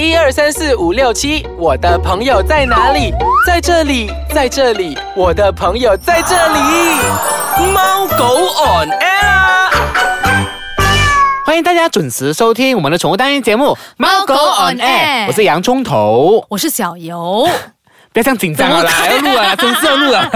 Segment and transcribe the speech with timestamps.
[0.00, 3.12] 一二三四五六七，我的朋友在哪里？
[3.46, 6.58] 在这里，在这里，我的朋友在这里。
[7.74, 9.70] 猫狗 on air 啊。
[11.44, 16.46] 欢迎大家准时收听我们的宠物单元节目《猫狗 on air 我是洋葱头。
[16.48, 17.46] 我是小游，
[18.12, 20.28] 不要这样紧张了啦，要录啊，真是要录啊。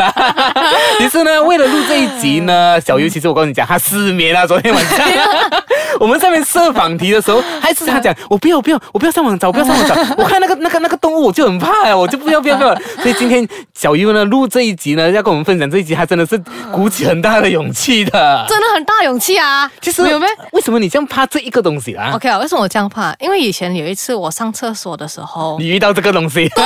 [0.99, 4.99] 其实呢，为了录这一集呢，小优其实我跟你讲，他失眠了，昨天晚上。
[6.01, 9.95] 我们上面设访题的时候，还是他讲我不要我不要我不要上网找，我不要上网找。
[10.19, 12.75] 我看那个那个那个动物，我就很怕呀，我就不要不要不要。
[13.01, 16.41] 所以今天小优呢录这一集呢，要跟我们分享这一集，他真的是
[16.73, 18.45] 鼓起很大的勇气的。
[18.49, 19.71] 真的很大勇气啊！
[19.81, 23.15] 其实没有没为什么你这样怕这一个东西啊？OK 啊，为什么我这样怕？
[23.21, 26.65] 因为以前有一次我上厕所的时候，你遇到这个东西，对，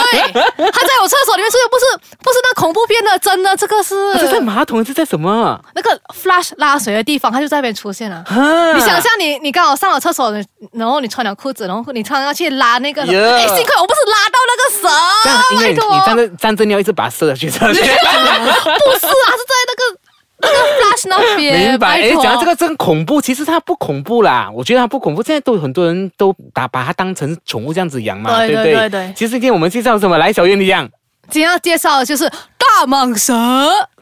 [0.56, 1.84] 他在我厕所里面，是不是
[2.22, 5.60] 不是那恐怖片的，真的这个是这在是马桶，是在什么？
[5.74, 8.16] 那个 flash 拉水的地方，他就在那边出现了。
[8.28, 10.32] 啊你想象你你刚好上了厕所，
[10.72, 14.62] 然后你穿了裤子，然后你穿要去拉那个，哎、呀幸亏我不是拉到那个
[15.24, 17.48] 这样，绳，因为你站着站着，你要一直把它射下去。
[17.58, 19.98] 不是啊，是在那个
[20.40, 21.70] 那个 flash 那边。
[21.70, 22.00] 明白？
[22.00, 24.50] 哎讲到这个真恐怖，其实它不恐怖啦。
[24.54, 28.64] 我觉得它不恐怖，现在都有很多人都把把它当成宠物这样子养嘛，对不对？
[28.64, 30.18] 对对对其实今天我们介绍什么？
[30.18, 30.88] 来，小月你讲。
[31.30, 33.34] 今天要介绍的就是大蟒蛇。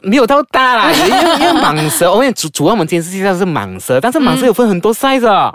[0.01, 5.53] 没有到大啦，因为因为蟒蛇，我跟你主主要我们今天是介绍的是蟒蛇，但是蟒蛇有分很多 size 啊。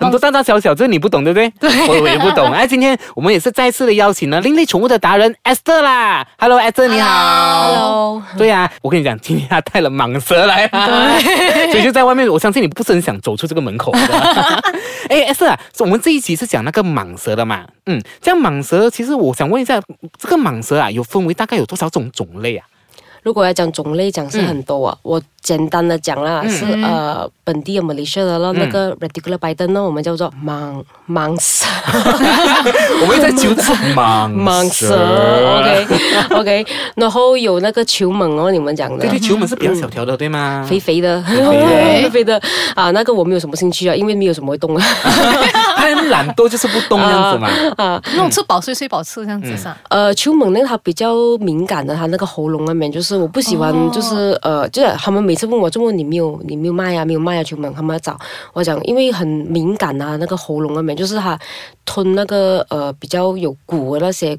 [0.00, 1.50] 很多大大小小，这你不懂对不对？
[1.60, 2.50] 对，我我也不懂。
[2.52, 6.26] 哎，今天我们也是再次的邀请了另类宠物的达人 Esther 啦。
[6.38, 7.66] Hello，Esther 你好。
[7.66, 11.18] Hello 对呀、我跟你讲，今天他带了蟒蛇来啊，
[11.70, 13.98] 所以就在外面，我相信你不是很想走出这个门口的。
[15.10, 17.66] 哎，Esther 啊，我们这一集是讲那个蟒蛇的嘛？
[17.86, 19.80] 嗯，这样蟒蛇，其实我想问一下，
[20.18, 22.66] 这个蟒蛇啊，有分为大概有多少种种类啊？
[23.22, 24.96] 如果要讲种类，讲是很多啊。
[25.02, 31.66] 我简单的讲啦，是呃本地的 Malaysia 的咯，那个 reticular python 呢，我们叫做蟒蟒蛇。
[33.00, 34.94] 我们在纠正蟒蟒蛇
[35.58, 35.86] ，OK
[36.30, 38.98] OK，然后有那个球蟒哦，你们讲的。
[38.98, 39.10] 对。
[39.10, 40.64] 对，球蟒是比较小条的，对吗？
[40.68, 41.50] 肥肥的，肥的。
[41.50, 42.40] 肥肥的。
[42.74, 44.76] 啊，那个我没有什么兴趣啊，因为没有什么会动。
[44.76, 44.84] 啊。
[45.76, 47.48] 它很懒惰，就是不动这样子嘛。
[47.76, 49.74] 啊，那种吃饱睡睡饱吃这样子噻。
[49.88, 53.90] 呃，球蟒那个它比较敏感的，它那个喉咙那边就是我不喜欢，哦。
[53.92, 58.16] 就是、呃，就是他们每次问我，就问你没有你没有卖啊，没有卖啊，球蟒他们要找
[58.52, 61.38] 我讲，因为很敏感啊，那个喉咙那边就是它
[61.84, 64.38] 吞那个呃比较有骨的那些。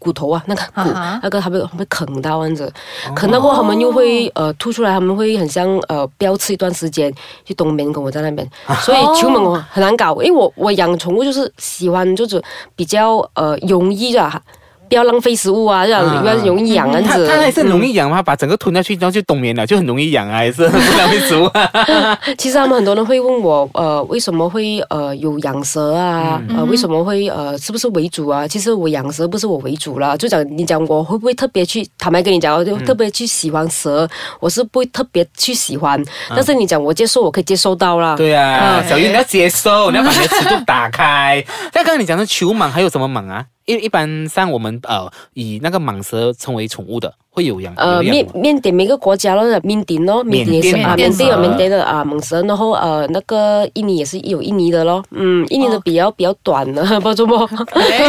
[0.00, 0.88] 骨头啊，那个骨
[1.24, 2.72] 那个它会会啃到这样子，
[3.16, 7.12] 啃到过后他们又会呃吐出来，他们会很像呃飙吃一段时间，
[7.44, 8.48] 去冬眠跟我在那边，
[8.82, 12.40] 所以球门我很难搞，因为我我养宠物就是喜欢就是
[12.76, 14.42] 比较呃容易的，
[14.88, 17.26] 不要浪费食物啊，这样啊比较容易养这样子。
[17.26, 18.22] 它它还是很容易养吗？
[18.22, 22.18] 把整个吞下去，然后就冬眠了，就很容易养啊，还是 不浪费食物啊？
[22.38, 26.40] 其实他们很多人会问我，呃，为什么会呃有养蛇啊？
[26.56, 28.46] 呃，为什么会呃是不是为主啊？
[28.48, 34.08] 其实我养蛇不是我为主啦，就讲你讲我会不会特别去，坦白跟你讲，我就特别去喜欢蛇，
[34.40, 38.16] 我是不会特别去喜欢，但是你讲我接受，我可以接受到啦。
[38.16, 41.44] 对啊，小鱼你要接受，你要把你的尺度打开。
[41.74, 43.44] 像刚刚你讲的球蟒，还有什么蟒啊？
[43.68, 57.48] 一一般像我们呃以那个蟒蛇称为宠物的，会有养呃，缅缅甸每个国家咯，缅甸咯，缅甸也是啊，缅甸蛇缅甸有缅甸的啊蟒蛇，然后呃那个印尼也是有印尼的咯，嗯，印尼的比较比较短的，不怎么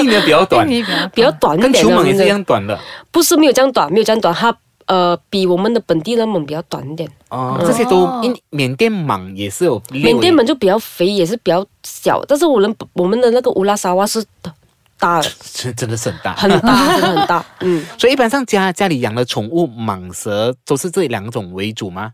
[0.01, 2.79] 印的比较短，印尼比较比较短一跟点的，球蟒也是一样短的。
[3.11, 4.55] 不是没有这样短，没有这样短，它
[4.85, 7.61] 呃比我们的本地的蟒比较短一点，哦。
[7.65, 14.23] 这些都印缅甸蟒也是有缅甸蟒就比较肥，也是比较小，但是我们我们的那个乌拉沙哇是
[14.99, 15.21] 大。
[15.53, 16.35] 真真的是很大。
[16.35, 17.83] 很大，真的很大， 嗯。
[17.97, 22.11] 所以一般上家家里养的宠物蟒蛇都是这两种为主吗？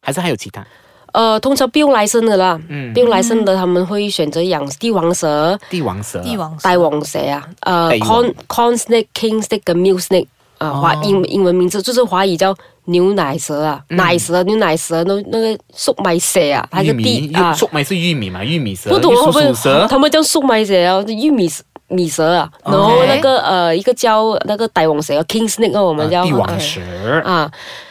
[0.00, 0.64] 还是还有其他？
[1.12, 2.92] 呃，通常不用来生的啦，嗯。
[2.92, 6.62] 不用来生的他们会选择养帝王蛇、帝王蛇，帝王蛇。
[6.62, 10.26] 大王蛇啊，呃帝王，corn corn snake、king snake 跟 milk snake
[10.58, 12.54] 啊，华英英文名字就是华语叫
[12.84, 18.44] 牛奶蛇啊，奶蛇、牛奶蛇，那那个粟米蛇啊，它是地啊，粟米是玉米嘛？
[18.44, 21.48] 玉米蛇，不懂玉鼠会不会鼠蛇，他们叫粟米蛇啊，玉米
[21.88, 26.80] 米蛇啊，然后那个呃一个叫那个大王蛇，king snake 啊，我们叫帝王啊蛇。
[27.24, 27.50] 啊，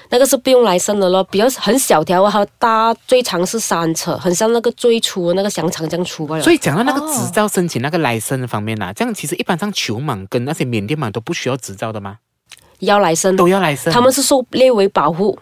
[0.09, 6.43] 那个是不用来生的咯，比较很小条啊，它大最长是三尺，很像那个最粗的那个香肠这样粗罢了。
[6.43, 12.17] 所以讲到那个哦执照申请那个来生的方面啦、这样其实一般上球蟒跟那些缅甸蟒都不需要执照的吗？
[12.79, 13.91] 要来生，都要来生。
[13.91, 15.35] 他们是受列为保护，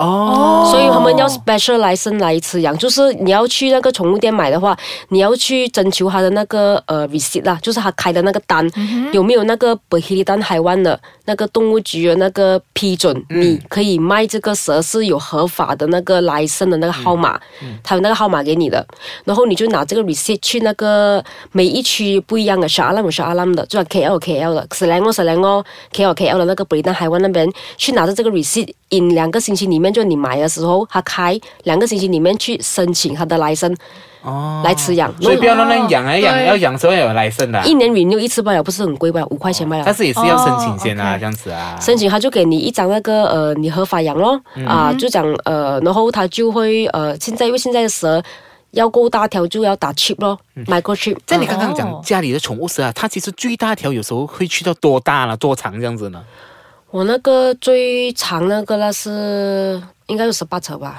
[0.00, 4.74] 哦，所以他们要 special license 来吃羊，就是你要去那个宠物店买的话，
[5.10, 8.66] 你要去征求他的那个呃 receipt 啦，就是他开的那个单、
[9.12, 17.38] 有没有那个 e l i d a n 海湾的那个动物局的那个批准，你可以卖这个蛇是有合法的那个 license 的那个号码，
[17.84, 18.82] 他有那个号码给你的，
[19.24, 24.66] 然后你就拿这个 receipt 去那个每一区不一样的 l a m s h a l a m 的，就像 KL KL 的
[24.70, 26.14] s e l a n g o s e l a n g o KL
[26.14, 28.70] KL 的那个 e l d a n 海湾那边去拿着这个 receipt。
[28.92, 33.74] in 两个星期里面，就你买的时候，他开两个星期里面去申请他的来生，
[34.22, 35.12] 哦来吃养。
[35.20, 37.64] 所以不要乱乱养啊，养对要养时候要有来生的啊。
[37.64, 39.24] 一年 renew 一次罢了，不是很贵吧？
[39.30, 39.82] 五块钱罢了。
[39.84, 41.76] 但是也是要申请先啊，哦这样子啊。
[41.80, 48.22] 申请他就给你一张那个呃，你合法养咯，啊，就讲呃，然后他就会呃，现在因为现在的蛇
[48.72, 51.16] 要够大条就要打 chip 咯，microchip。
[51.26, 56.22] 在你刚刚讲哦家里的宠物蛇啊，它其实最大条有时候会去到多大了，多长这样子呢？
[56.90, 60.98] 我那个最长那个那是应该是十八尺吧，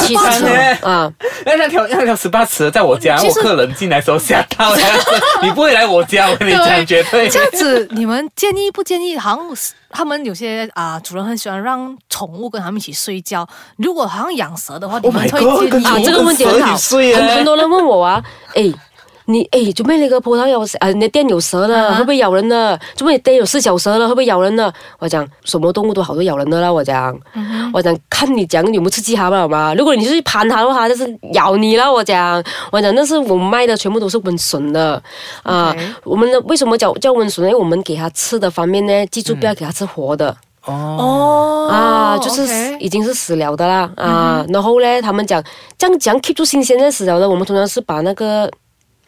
[0.00, 1.12] 七18尺尺啊。
[1.44, 4.78] 那那条那条十八尺在我家，我客人进来的时候吓到了。
[5.42, 7.28] 你不会来我家，我跟你讲，绝对。
[7.28, 9.18] 这样子，你们建议不建议？
[9.18, 9.46] 好像
[9.90, 13.46] 他们有些啊、主人很喜欢让宠物跟他们一起睡觉。
[13.76, 18.24] 如果好像养蛇的话，你 Oh 们会建议啊，这个问题很好，很很多人问我啊，
[18.54, 18.72] 哎。
[19.30, 22.78] 你哎，准备那个葡萄有呃，你的店有蛇了，啊会不会咬人呢？
[22.96, 24.72] 准备你店有四脚蛇了，会不会咬人呢？
[24.98, 27.14] 我讲什么动物都好多咬人的啦，我讲，
[27.74, 29.74] 我讲看你讲你有没有刺激它了嘛？
[29.74, 31.92] 如果你是去盘它的话，就是咬你了。
[31.92, 32.42] 我讲，
[32.72, 35.00] 我讲那是我们卖的全部都是温顺的
[35.42, 35.76] 啊。
[36.04, 37.50] 我们的为什么叫叫温顺呢？
[37.50, 40.34] 因为我们给它吃的方面呢，记住不要给它吃活的。
[40.64, 44.44] 哦，哦啊，就是已经是死了的啦啊。
[44.48, 45.42] 然后呢，他们讲
[45.76, 48.50] 这样讲 keep 住新鲜的死了的，我们通常是把那个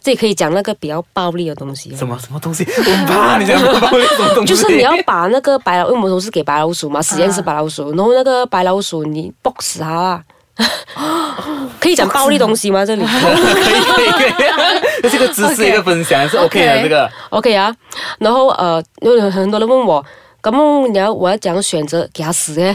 [0.03, 1.95] 这可以讲那个比较暴力的东西。
[1.95, 2.67] 什么什么东西？
[2.77, 4.53] 我很怕你讲什么什么东西？
[4.53, 10.25] 就是你要把那个白老，因为我们都是给白老鼠嘛，实验室白老鼠，然后那个白老鼠你 box 它啦，
[11.81, 12.85] 可以讲暴力东西吗？
[12.85, 17.75] 这里 可以可以可以，这个知识一个分享是 OK 的这个 OK 啊。
[18.19, 20.05] 然后呃，有很多人问我。
[20.43, 22.75] 咁你要我要怎样选择给它死呢？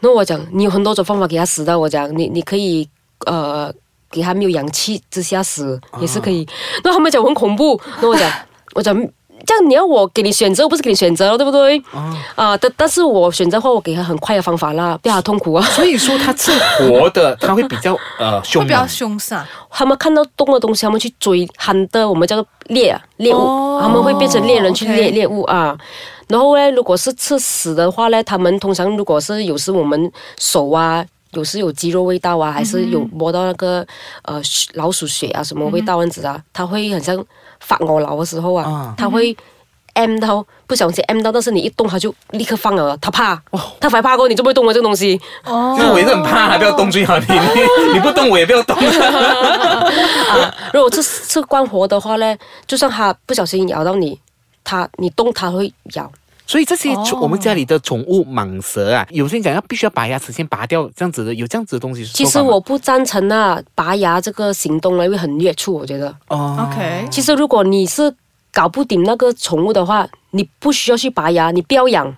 [0.00, 1.78] 那我讲你有很多种方法给它死的。
[1.80, 2.86] 我讲你你可以
[3.24, 3.72] 呃
[4.16, 6.48] 给他没有氧气之下死也是可以。
[6.82, 8.32] 那他们讲我很恐怖， 那我讲
[8.74, 8.96] 我讲
[9.44, 11.78] 这样你要我给你选择，我不是给你选择了，对不对？
[12.34, 15.62] 啊、但但是我选择的话，我给他很快的方法啦，不要他痛苦啊。
[15.66, 18.86] 所以说他吃活的， 他会比较呃凶会比较。
[18.86, 19.46] 凶杀。
[19.70, 25.76] 他们看到动的东西，他们去追喊的，我们叫做猎啊猎物，哦他们会变成猎人去猎猎物啊。
[26.28, 30.10] 然后呢，如果是吃死的话呢，他们通常如果是有时我们
[30.40, 31.04] 手啊。
[31.36, 33.86] 有时有鸡肉味道啊，还是有摸到那个
[34.22, 34.40] 呃
[34.72, 37.22] 老鼠血啊什么味道样子啊，它会很像
[37.60, 39.36] 发我老的时候啊啊，它会
[39.92, 43.40] M 到不小心 M 到，但是你一动它就立刻放了，它怕，
[43.80, 45.20] 它反怕过你，就不会动了这个东西。
[45.44, 47.18] 哦就是我也是很怕，还不要动最好。
[47.18, 48.76] 你 你你不动，我也不要动。
[48.80, 52.36] 啊，如果是是关活的话呢，
[52.66, 54.18] 就算它不小心咬到你，
[54.64, 56.10] 它你动它会咬。
[56.46, 62.04] 所以这些我们家里的宠物蟒蛇啊，有些人讲要必须要拔牙齿先拔掉，这样子的，有这样子的东西。
[62.04, 66.14] 其实我不赞成啊，拔牙这个行动呢，因为很虐畜，我觉得。
[66.28, 68.14] 哦 OK 其实如果你是
[68.52, 72.14] 搞不定那个宠物的话，你不需要去拔牙，你不要养。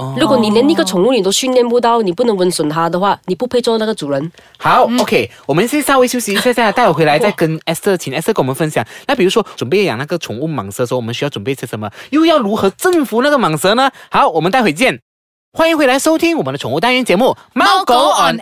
[0.00, 4.32] 哦如果你连那个宠物你都训练不到，你不能温顺它的话，你不配做那个主人。
[4.58, 8.84] 好、o k 我们先稍微休息一下下，待会回来再跟 Esther 请 Esther 跟我们分享。
[9.06, 11.90] 那比如说准备养那个宠物蟒蛇的时候，我们需要准备些什么？
[12.10, 13.90] 又要如何征服那个蟒蛇呢？
[14.10, 15.00] 好，我们待会见。
[15.52, 18.40] 欢迎回来收听我们的宠物单元节目《猫狗 on air》。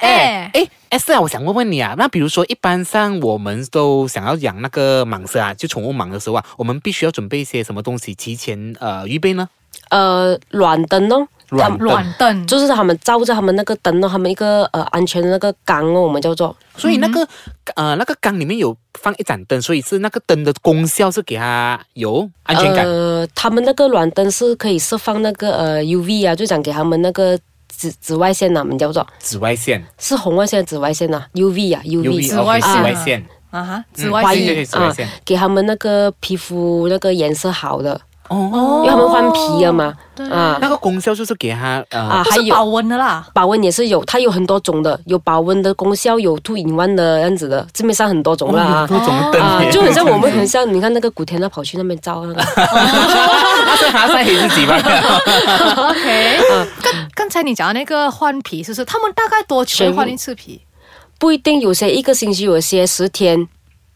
[0.53, 9.49] 哎，Esther 啊，我想问问你啊，那比如说一般上我们都想要养那个蟒蛇啊，就宠物蟒的时候啊，我们必须要准备一些什么东西提前呃预备呢？
[9.89, 16.55] 呃，软灯哦，软灯软灯就是他们照着他们那个灯哦，他们一个呃安全的那个缸哦，我们叫做。
[16.77, 17.27] 所以那个、
[17.75, 22.87] 呃那个缸里面有放一盏灯，所以是那个灯的功效是给它有安全感。
[22.87, 27.37] 呃，他们那个软灯是可以释放那个呃 UV 啊，就讲给他们那个
[27.67, 29.05] 紫紫外线呐、啊，我们叫做。
[29.19, 29.85] 紫外线。
[29.99, 33.27] 是红外线、紫外线呐、啊、，UV 啊 UV，,，UV 紫外线紫外线。
[33.51, 34.65] 啊哈，嗯紫外线。
[34.65, 43.27] 紫外线，给他们那个皮肤那个颜色好的，哦，因为他们换皮了嘛，对啊那个功效就是给它呃啊，还有保温的啦。
[43.33, 48.83] 保温也是有，它有很多种的，有保温的功效，有 two in one 的样子的，市面上很多种啦啊。
[48.83, 54.77] 哦多种啊，就很像我们很像，你看那个古天乐跑去那边照那个， 他是哈晒黑自己吧？
[55.91, 56.39] OK，
[56.83, 58.85] 刚刚才你讲的那个换皮，是不是？
[58.85, 60.61] 他们大概多久会换一次皮？
[61.19, 63.49] 不一定有些一个星期，有些十天，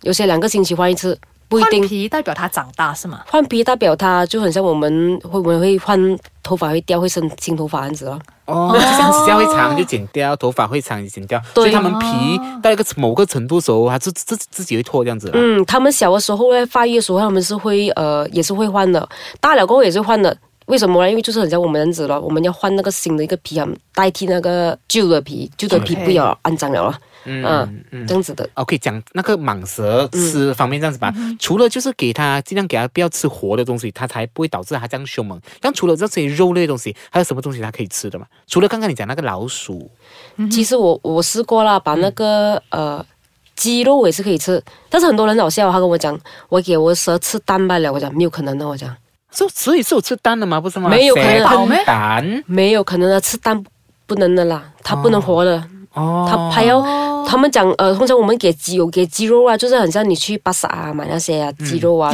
[0.02, 1.20] 有些两个星期换一次，换
[1.52, 1.86] 不一定。
[1.86, 3.20] 皮代表它长大是吗？
[3.28, 8.20] 换皮代表它就很像我们会不会换头发会掉会生新头发这样子哦。
[8.46, 15.30] 哦，就像指甲会长就剪掉，头发会长就剪掉，所以他们皮到一个某个程度的时候，它自自自己会脱这样子。
[15.34, 19.08] 嗯，他们小的时候呢，发育的时候他们是会呃也是会换的，
[19.40, 20.36] 大了过后也是换的。
[20.66, 21.10] 为什么呢？
[21.10, 28.48] 因为就是很像我们这样子了，我们要换那个新的一个皮啊，代替那个旧的皮，旧的皮不要肮脏了了，嗯这样子的。
[28.54, 35.40] OK，讲那个蟒蛇吃方面这样子吧，除了就是给它尽量给它不要吃活的东西，它才不会导致它这样凶猛。
[35.60, 38.26] 但除了这些肉类的东西，还有什么东西它可以吃的嘛？
[38.46, 39.90] 除了刚刚你讲那个老鼠，
[40.50, 43.04] 其实我我试过了，把那个、呃
[43.54, 48.92] 鸡肉我也是可以吃，但是很多人老笑，他跟我讲，我给我蛇吃蛋罢了，我讲没有可能的，我讲
[49.32, 50.60] 所所以是有吃蛋的吗？
[50.60, 50.88] 不是吗？
[50.88, 53.60] 没有可能蛋没有可能的，吃蛋
[54.06, 55.62] 不能的啦，它不能活的，
[55.94, 56.82] 哦，它还要。
[57.24, 62.12] 他们讲，呃，通常我们给鸡有给鸡肉啊，就是很像你去巴萨啊买那些啊鸡肉啊，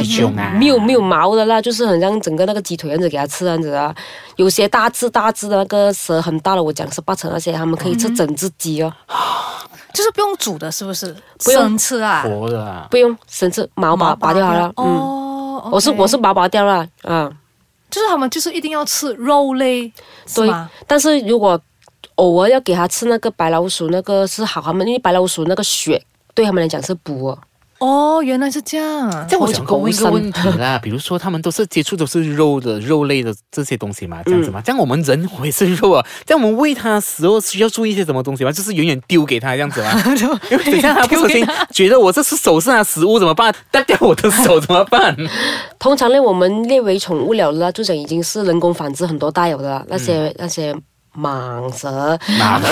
[0.57, 3.93] 没有没有毛的啦，就是很像整个那个鸡腿样子给它吃样子啊。
[4.37, 8.93] 有些大只大只的那个蛇很大的，我讲是八成那些，他们可以吃整只鸡哦，
[9.93, 11.13] 就是不用煮的，是不是？
[11.43, 12.21] 不用生吃啊。
[12.23, 12.87] 活的啊。
[12.89, 14.71] 不用生吃毛把拔掉好了。
[14.77, 15.18] 嗯，哦，
[15.71, 17.31] 我是我是拔拔掉了啊。
[17.89, 19.91] 就是他们就是一定要吃肉类，
[20.35, 20.47] 对？，
[20.85, 21.59] 但是如果
[22.15, 25.99] 偶尔要给他吃那个白老鼠，那个是好，他们因为白老鼠那个血
[26.35, 27.39] 对他们来讲是补哦。
[27.79, 29.09] 哦，原来是这样。
[29.27, 38.51] 这样我想问一个我问题啦，比如说他们都是接触都是肉的肉类的这些东西嘛，这样子嘛，这样我们人也是肉啊， 这样我们喂它的时候需要注意一些什么东西吗？
[38.51, 39.91] 就是远远丢给它这样子吗？
[40.51, 43.53] 因为等一下它不小心觉得我这是手上的食物怎么办？
[43.71, 45.15] 带掉我的手怎么办？
[45.79, 50.75] 通常呢，我们列为宠物了啦，就讲已经是人工繁殖很多代有的啦，那些、那些
[51.17, 52.17] 蟒蛇。
[52.27, 52.69] 蟒蛇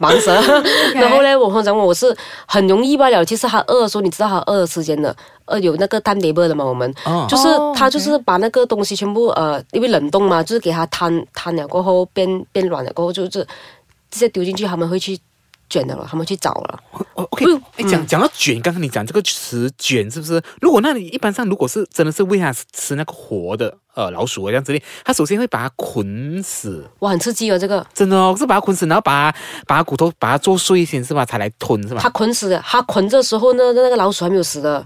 [0.00, 0.62] 蟒蛇，
[0.94, 2.16] 然后呢，我通常我是
[2.46, 3.24] 很容易罢了。
[3.24, 5.14] 其实它饿的时候，你知道它饿的时间的，
[5.44, 13.46] 呃，有那个 time table 的嘛，我们、哦就是哦它就是把那个东西全部呃，因为冷冻嘛，就是给它摊摊了过后变变软了过后，就是直
[14.10, 15.18] 接丢进去，他们会去
[15.70, 16.78] 卷的了，他们去找了。
[17.14, 17.46] 哦 OK，
[17.76, 20.42] 哎，讲讲到卷，刚刚你讲这个词卷是不是？
[20.60, 26.84] 如果那你一般上如果是真的是喂它吃那个活的呃老鼠啊这样子的，它首先会把它捆死。
[26.98, 31.24] 哇，很刺激哦，这个真的哦，是把它捆死，然后把它把它骨头把它做碎先是吧？
[31.24, 32.00] 才来吞是吧？
[32.02, 34.84] 它捆死的，它捆的时候呢，那个老鼠还没有死的。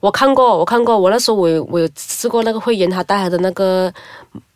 [0.00, 3.92] 我看过，我看过，我那时候我有我有吃过那个会员，他带他的那个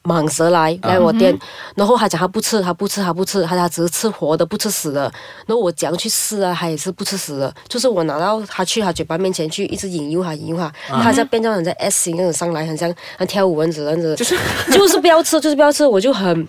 [0.04, 1.38] 蟒蛇来来我店，
[1.74, 5.02] 然后他讲他不吃，他不吃，他不吃，他他只是吃活的，不吃死的。
[5.46, 14.36] 然后我讲去试啊，他也是不吃死的，就是我拿到他去他嘴巴面前去，一直引诱他，引诱他，他在变成很像 S 型那种上来，很像像跳舞蚊子，这样子，就是。
[14.70, 16.48] 就是不要吃，就是不要吃，我就很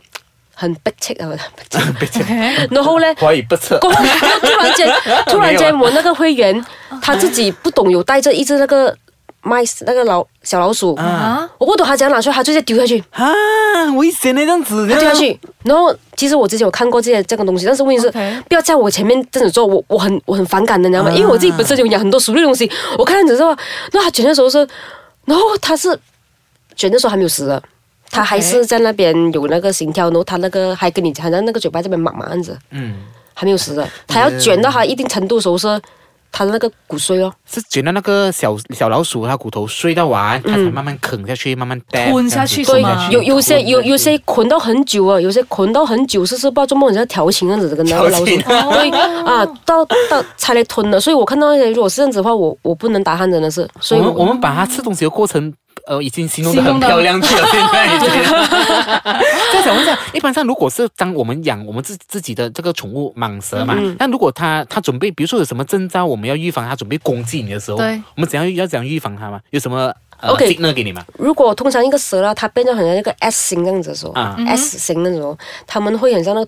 [0.54, 1.28] 很悲切啊，
[2.00, 2.24] 悲切
[2.72, 3.78] 然后呢，可以不吃。
[3.80, 3.98] 过 后
[4.42, 4.90] 突然间，
[5.28, 6.66] 突然间，我那个会员
[7.02, 8.96] 他自己不懂，有带着一只那个
[9.44, 13.32] 麦那个老小老鼠，啊，我不懂他怎样拿出来，他就直接丢下去，啊，
[13.96, 15.40] 危险的这样子，他丢下去。
[15.64, 18.10] 然后其实我之前有看过这些这个东西，但是问题是
[18.48, 21.12] 不要在我前面这样子做，我我很我很反感的，你知道吗？
[21.12, 21.16] 啊。
[21.16, 23.56] 因为我自己本身就养很多鼠类东西，我看着之后，
[23.92, 24.68] 那他卷的时候是，
[25.26, 25.98] 然后他是
[26.76, 27.62] 卷的时候还没有死的。
[28.14, 32.96] 他还是在那边有那个心跳，然后他那个还跟你好像那个嘴巴这边麻麻样子，嗯，
[33.34, 33.88] 还没有死的。
[34.06, 35.82] 他要卷到他一定程度的时候是，
[36.32, 51.00] 他的那个骨髓哦，是卷到那个小小老鼠，它骨头碎到完，它才慢慢啃下去，慢慢带吞下去这样子是吗有有些有有些吞捆到很久啊，有些捆到很久，是是不知道做梦，人家调情这样子跟那个老鼠，调情对啊，到到才来吞的。
[51.00, 53.68] 所以我看到那些如果是这样子的话，我我不能打鼾，真的是。
[53.80, 55.54] 所以我们我们把它吃东西的过程。
[55.88, 58.08] 呃，已经形容的很漂亮去了，现在已经。
[59.62, 68.02] 再想问一下，一般上如果是当我们养我们自自己的这个宠物蟒蛇嘛，那如果它它准备，比如说有什么征兆，我们要预防它准备攻击你的时候，对。
[68.16, 69.40] 我们怎样要怎样预防它嘛？
[69.52, 71.06] 有什么呃 OK signal 给你嘛？
[71.18, 74.36] 如果通常一个蛇啦，它变成很像一个 S 型这样子的时候、啊。
[74.48, 75.38] S 型那种，
[75.68, 76.44] 他们会很像那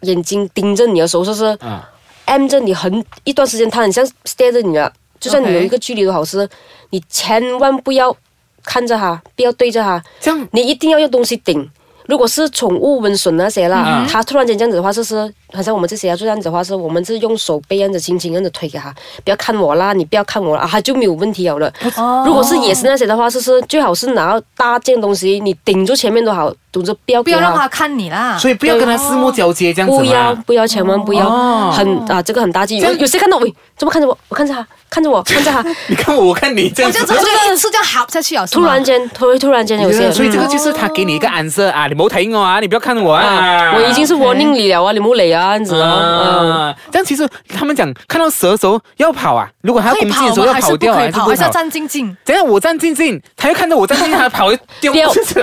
[0.00, 1.90] 眼睛盯着你的时候，就是啊。
[2.26, 4.90] M 着你很一段时间，它很像 stare 着你了，
[5.20, 6.48] 就算你有一个距离都好，是
[6.88, 8.16] 你千万不要
[8.62, 10.48] 看着它，不要对着它，这样。
[10.52, 11.70] 你一定要用东西顶。
[12.06, 18.94] 如果是宠物温顺那些啦，它突然间这样子的话，就是好像我们这些啊，就这样子的话，是我们是用手背这样子轻轻这样子推给它，
[19.24, 21.72] 不要看我啦，你不要看我啦，啊，它就没有问题了了。
[21.96, 28.36] 哦如果是野生那些的话，就是最好是拿大件东西，你顶住前面都好，堵着不要不要让它看你啦。
[28.38, 30.34] 所以不要跟它四目交接这样子不要。
[30.46, 32.78] 不要，千万不要，哦很啊，这个很大忌。
[32.78, 34.16] 有有谁看到喂，怎么看着我？
[34.28, 37.00] 我看着他，看着我，看着他， 你看我，我看你这样子。
[37.00, 37.20] 我这样。
[37.20, 43.24] 子，我就一次这样好下去啊，突然间，突突然间有些，所以这个嗯就是他给你一个暗示啊，你冇睇我啊，你不要看我啊。
[43.24, 50.94] 啊，我已经是 warning 你了啊，你冇理啊，这样子啊，但其实他们讲看到蛇的时候要跑啊，如果他攻击的时候要跑掉？
[50.94, 52.16] 还是要站静静？
[52.24, 54.92] 等一下我站静静，他又看到我站静静，他跑掉，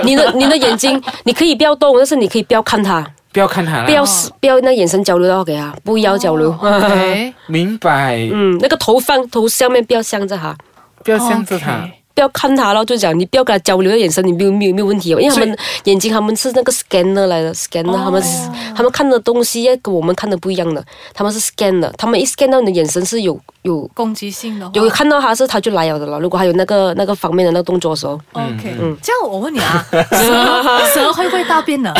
[0.02, 4.04] 你的你的眼睛，你可以不要动，但是你可以不要看他，不要看他啦，不要
[4.40, 6.54] 不要那眼神交流到给他，不要交流。
[7.48, 10.54] 明白，嗯，那个头放头下面不要向着他，
[11.02, 11.88] 不要向着他。
[12.14, 31.92] 不要看他了，就讲你不要跟他交流的眼神，你没有没有没有问题哦，因为他们眼睛他们是那个 scanner 来的，scanner 他们是他们看的东西跟我们看的不一样的，他们是 scan 的，他们一 scan 到你的眼神是有有攻击性的有看到他是他就来了的了，如果还有那个那个方面的那个动作的时候，OK，嗯这样我问你啊， 蛇蛇会不会大便 呢？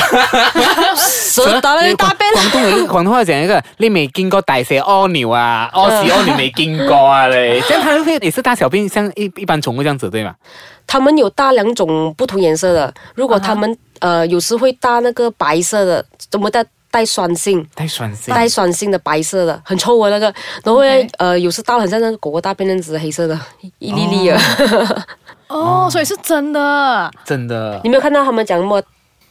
[0.97, 2.33] 蛇打了一大便。
[2.33, 10.35] 廣東有一個廣東話講一个，你未见过大蛇屙尿啊，屙屎屙尿未见过啊你，这样它会也是大小便像一一般寵物這樣子對嗎？
[10.87, 17.67] 他们有大两种不同颜色的，如果他们、呃有时会搭那个白色的，怎么带带酸性？
[17.75, 20.27] 带酸性，带酸性的白色的，很臭啊那个，
[20.65, 20.83] 然后
[21.19, 23.39] 呃，有时大很像那个狗狗大便那样子黑色的，
[23.79, 24.39] 一粒粒的。
[25.49, 27.11] 哦，所以是真的。
[27.25, 28.83] 真的你没有看到他们讲什么？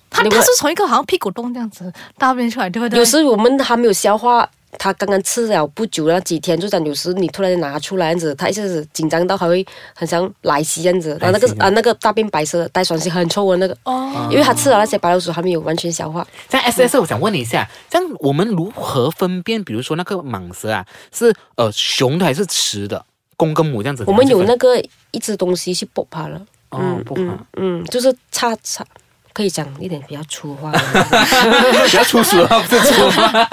[0.09, 2.99] 它你们它是从一个好像屁股洞这样子大便出来，对不对？
[2.99, 4.47] 有时我们还没有消化，
[4.77, 16.25] 他刚刚吃了不久那几天，就讲有时你突然拿出来这样子，他一下子紧张到还会很像奶昔这样子，然后那个啊那个大便白色的带酸性很臭的那个，哦，因为他吃了那些白老鼠还没有完全消化。
[16.49, 24.03] 像 S S，我想问你一下，这样我们如何分辨，比如说那个蟒蛇啊，是呃雄的还是雌的，公跟母这样子？
[24.07, 24.77] 我们有那个
[25.11, 28.85] 一只东西去剥它了，分哦不怕嗯，嗯，就是叉叉，
[29.33, 30.71] 可以讲一点比较粗话。
[31.85, 33.45] 比较粗俗啊，不是粗话。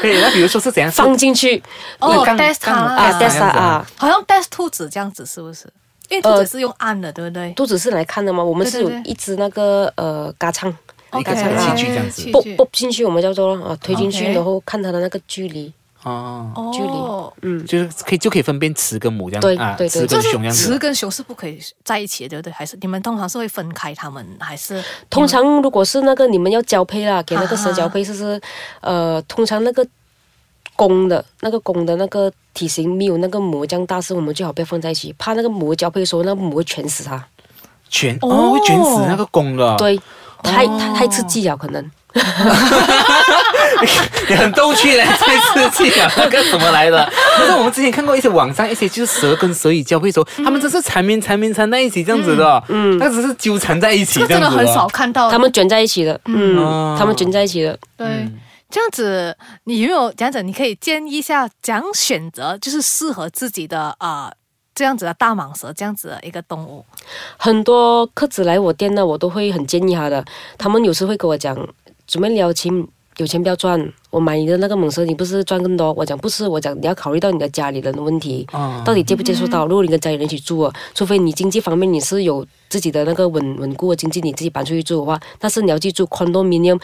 [0.00, 0.90] 可以，那比如说是怎样？
[0.90, 1.62] 放进去。
[1.98, 2.72] 哦刚，test 它。
[2.72, 5.68] 啊刚，test 它啊，好像 test 兔子这样子，是不是？
[6.10, 7.50] 因为兔子是用按的，对不对？
[7.52, 8.42] 兔子是来看的吗？
[8.44, 10.68] 我们是有一只那个呃嘎唱。
[11.16, 12.22] 一个 OK，器具这样子。
[12.22, 12.32] 器具。
[12.32, 15.72] 剥剥进去，我们叫做啊推进去然后看它的那个距离，
[16.04, 20.78] 哦，距离哦，嗯，就是可以就可以分辨雌跟母这样对啊，对对雌跟雄这样子雌。
[20.78, 22.52] 跟雄是不可以在一起的，对不对？
[22.52, 28.40] 还是你们通常是会分开它们，还是通常如果是那个你们要交配啦，给那个蛇啊交配，就是
[28.80, 29.86] 呃，通常那个
[30.76, 37.24] 公的那个公的那个体型没有那个母这样大，是我们最好不要放在一起，怕那个母交配的时候，那个母会全死它。
[37.88, 39.96] 卷哦哦，会卷死那个公的。，对，
[40.42, 41.90] 太太太刺激了，可能。
[44.28, 47.12] 你很逗趣嘞，太刺激了，那个怎么来的？
[47.36, 54.86] 可是我们之前看过一些网上一些就是蛇跟蛇以交配的时候，他们真是缠绵缠绵缠在一起这样子的，嗯，那只是纠缠在一起这真的很少。
[54.88, 55.30] 看到。
[55.30, 57.78] 他们卷在一起的，嗯，哦他们卷在一起的。
[57.96, 58.06] 对，
[58.70, 60.42] 这样子，你有没有这样子？
[60.42, 64.32] 你可以建议一下，怎样选择就是适合自己的啊、呃
[64.76, 66.84] 这样子的大蟒蛇这样子的一个动物。
[67.36, 70.24] 很多客子来我店呢，我都会很建议他的。
[70.58, 71.56] 他们有时会跟我讲，
[72.08, 72.72] 准备聊钱，
[73.16, 73.92] 有钱不要赚。
[74.10, 75.92] 我买你的那个猛蛇，你不是赚更多？
[75.92, 79.66] 我讲不是，我讲你要考虑到你的家里人的问题，哦到底接不接受到。
[79.66, 86.80] 如果你跟家里人一起住啊，除非你经济方面你是有自己的那个稳稳固的经济，你自己搬出去住的话，但是你要记住，condominium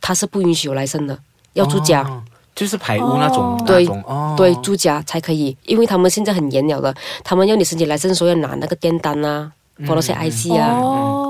[0.00, 1.18] 它是不允许有来生的，
[1.54, 2.02] 要住家。
[2.02, 2.22] 哦
[2.54, 9.50] 就是排污那种，那对哦，对，住家才可以，因为他们现在很严了的，他们要你申请来证的时候要拿那个电单啊，
[9.88, 10.76] 或者是 IC 啊，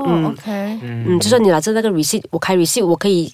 [0.05, 3.31] 嗯，就算你拿着那个 receipt，我开 receipt 我可以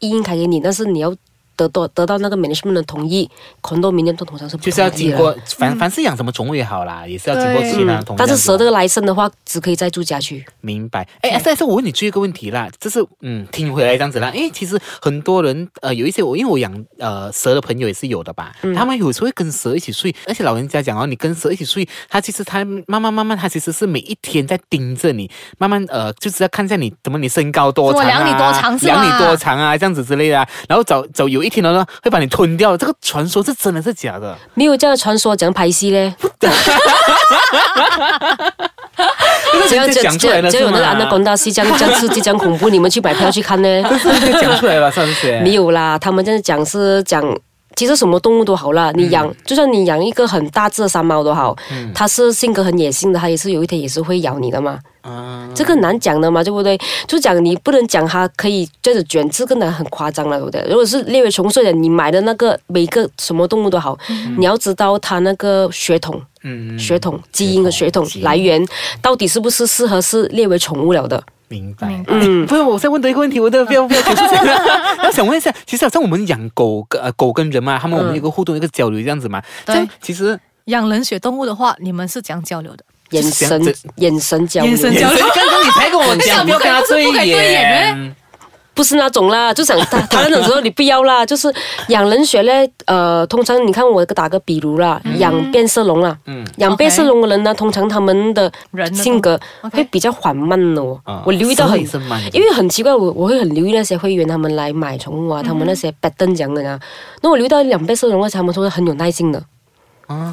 [0.00, 1.14] 硬开给你，但是你要
[1.60, 3.28] 得到得到那个 management 的同意
[3.60, 10.44] ，condo 明年都通常是不就是要经过，凡凡是养什么宠物也好啦，也是要经过对其他嗯同意这样子但是蛇这个来生的话，只可以在住家区。
[10.60, 11.06] 明白。
[11.20, 14.30] 哎，S S，我问你最后一个问题啦，就是嗯听回来这样子啦。
[14.34, 34.36] 因为其实很多人呃有一些我因为我养呃蛇的朋友也是有的吧，他们有时候会跟蛇一起睡，而且老人家讲哦，你跟蛇一起睡，他其实他慢慢慢慢，他其实是每一天在盯着你，慢慢呃就是要看一下你怎么你身高多长啊，怎么量你多长是吧量你多长啊这样子之类的啊，然后找找有一天呢会把你吞掉，这个传说是真的是假的？
[34.54, 36.14] 没有这样的传说，讲拍戏嘞？
[39.68, 43.82] 只要这只讲出来了只要有那个安娜是吗贡大戏，这样这样刺激，这样恐怖，你们去买票去看呢？
[44.02, 45.38] 这讲出来了是不是？
[45.42, 47.22] 没有啦，他们这样讲是讲，
[47.74, 51.56] 其实什么动物都好啦，你养，就算你养一个很大只的山猫都好，
[51.94, 54.78] 它是性格很野性的，它也是有一天也是会咬你的嘛。
[55.02, 56.78] 啊，这个难讲的嘛，对不对？
[57.06, 60.62] 就讲你不能讲它可以这样子卷，这个呢很夸张了，对不对？
[60.68, 63.98] 如果是列为虫睡的，你买的那个每个什么动物都好，
[64.38, 68.64] 你要知道它那个血统、嗯血统、基因的血统来源，
[69.00, 71.22] 到底是不是适合是列为宠物了的？
[71.48, 71.88] 明白。
[72.06, 74.54] 嗯不是，我再问多一个问题，我的不要不要结束这个。
[75.06, 79.42] 我想问一下，其实好像我们养狗跟呃狗跟人嘛，他们我们有个互动、一个交流这样子嘛。
[79.66, 82.84] 这对其实养冷血动物的话，你们是怎样交流的？
[83.10, 88.16] 眼神眼神交流，眼神交流刚刚你才跟我讲，不要跟他对眼眼。
[88.72, 91.52] 不是那种啦，就想他他那种时候你不要啦，就是
[91.88, 92.70] 养冷血嘞。
[92.86, 98.50] 呃，通常你看我打个比如啦，养变色龙啦，嗯养变色龙的人呢，通常他们的
[98.94, 99.38] 性格
[99.70, 101.22] 会比较缓慢哦啊。
[101.26, 101.78] 我留意到很
[102.32, 106.80] 因为很奇怪，我我会很留意那些会员他们来买宠物啊，他们那些 a 这样的啊。
[107.20, 109.42] 那我留意到养变色龙的，他们都是很有耐心的。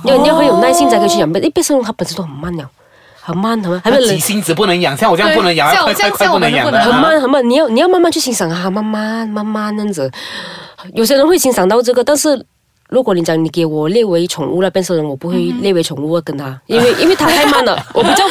[0.05, 2.69] 要你要很有耐心才可以去养变，因为变色龙它本身都很慢了，
[3.21, 10.11] 很慢很慢，还没人急性子不能养，像我这样不能养，快快快不能养很慢很慢，你要你要慢慢去欣赏它，慢慢慢慢那样子。
[10.93, 12.45] 有些人会欣赏到这个，但是
[12.89, 18.23] 如果你讲你给我列为宠物了，变色龙我不会列为宠物跟它，因为因为它太慢了，我比较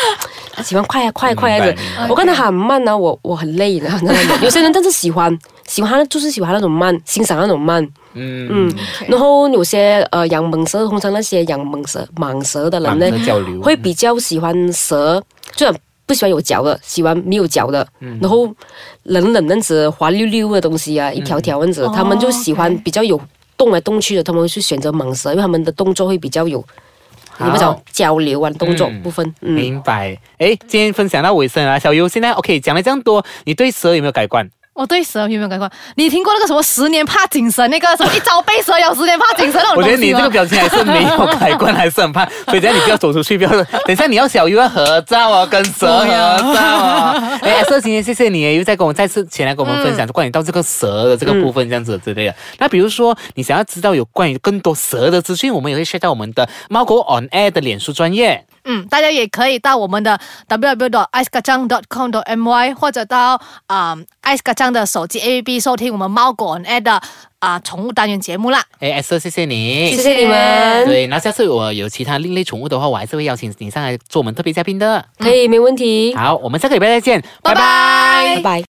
[0.63, 1.75] 喜欢快啊快啊快啊的。
[2.09, 3.89] 我看他很慢呢，我我很累的。
[4.43, 7.83] 有些人但是喜欢喜欢就是喜欢那种慢，欣赏那种慢。
[8.19, 8.75] 嗯嗯，
[9.09, 15.23] 然后有些呃养蟒蛇，通常那些养蟒蛇蟒蛇的人呢会比较喜欢蛇，
[15.55, 15.71] 就
[16.07, 18.49] 不喜欢有脚的，喜欢没有脚的，嗯然后
[19.03, 23.21] 冷冷那样子滑溜溜的东西啊，一条条那样子，哦他们就喜欢比较有
[23.59, 26.65] 动来动去的，他们会去选择蟒蛇，因为他们的动作会比较有。
[27.39, 30.19] 好你们讲交流啊，动作嗯部分，嗯，明白。
[30.39, 34.49] 哎，今天分享到尾声啊，小优现在 OK 讲了这样多，你对蛇有没有改观？
[34.77, 35.71] 我对蛇有没有改观？
[35.95, 43.51] 你听过那个什么十年怕井绳，那个什么一朝被蛇咬，十年怕井绳那种我觉得你这个表情还是没有改观，还是很怕，所以等下你不要走出去，不要。
[43.51, 47.39] 等一下你要小鱼要合照哦，跟蛇合照哦。
[47.41, 52.35] 哎，色今天谢谢你，又再跟我再次前来跟我们分享关于到这个蛇的这个部分，这样子之类的。
[52.59, 58.45] 那比如说你想要知道有关于更多蛇的资讯，我们也会 share 到我们的猫狗 on air 的脸书专业。
[58.67, 61.07] 嗯，大家也可以到我们的 www.
[61.13, 62.11] i c e k a c a n g com.
[62.11, 66.65] my 或者到啊 i c e k a c a n g 的手机 APP 收听我们猫狗 on
[66.65, 67.01] air 的
[67.39, 68.63] 啊宠物单元节目啦。
[68.81, 75.05] 哎，色谢谢你，谢谢你们，对，那下次我有其他另类宠物的话，我还是会邀请你上来做我们特别嘉宾的。
[75.19, 78.65] 可以没问题，好，我们下个礼拜再见，拜拜拜拜。